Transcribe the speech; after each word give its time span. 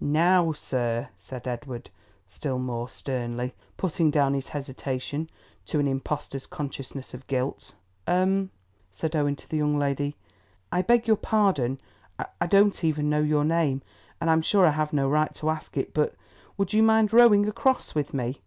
"Now, 0.00 0.52
sir," 0.52 1.10
said 1.18 1.46
Edward 1.46 1.90
still 2.26 2.58
more 2.58 2.88
sternly, 2.88 3.52
putting 3.76 4.10
down 4.10 4.32
his 4.32 4.48
hesitation 4.48 5.28
to 5.66 5.78
an 5.80 5.86
impostor's 5.86 6.46
consciousness 6.46 7.12
of 7.12 7.26
guilt. 7.26 7.74
"Um!" 8.06 8.48
said 8.90 9.14
Owen 9.14 9.36
to 9.36 9.46
the 9.46 9.58
young 9.58 9.78
lady, 9.78 10.16
"I 10.72 10.80
beg 10.80 11.06
your 11.06 11.18
pardon. 11.18 11.78
I 12.40 12.46
don't 12.46 12.82
even 12.82 13.10
know 13.10 13.20
your 13.20 13.44
name, 13.44 13.82
and 14.18 14.30
I 14.30 14.32
am 14.32 14.40
sure 14.40 14.66
I 14.66 14.70
have 14.70 14.94
no 14.94 15.10
right 15.10 15.34
to 15.34 15.50
ask 15.50 15.76
it, 15.76 15.92
but 15.92 16.14
would 16.56 16.72
you 16.72 16.82
mind 16.82 17.12
rowing 17.12 17.46
across 17.46 17.94
with 17.94 18.14
me? 18.14 18.40